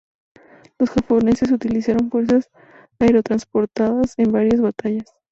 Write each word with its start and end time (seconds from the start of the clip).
Los 0.79 0.89
japoneses 0.89 1.51
utilizaron 1.51 2.09
fuerzas 2.09 2.49
aerotransportadas 2.99 4.15
en 4.17 4.31
varias 4.31 4.59
batallas. 4.59 5.13